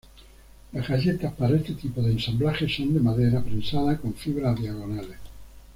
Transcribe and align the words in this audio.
Las 0.71 0.87
galletas 0.87 1.31
para 1.35 1.55
este 1.55 1.75
tipo 1.75 2.01
de 2.01 2.13
ensamblaje 2.13 2.67
son 2.67 2.91
de 2.95 3.01
madera 3.01 3.43
prensada 3.43 3.99
con 3.99 4.15
fibras 4.15 4.59
diagonales. 4.59 5.17